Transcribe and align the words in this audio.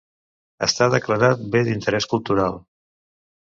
Està 0.67 0.87
declarat 0.93 1.43
Bé 1.57 1.61
d'Interés 1.69 2.09
Cultural. 2.15 2.59